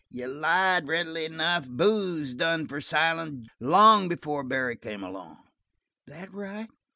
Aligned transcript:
Ye 0.09 0.25
lied 0.25 0.87
readily 0.87 1.25
enough: 1.25 1.67
booze 1.67 2.33
done 2.33 2.67
for 2.67 2.81
Silent 2.81 3.49
long 3.59 4.07
before 4.07 4.43
Barry 4.43 4.75
come 4.75 5.03
along." 5.03 5.37
"That 6.07 6.33
right?" 6.33 6.69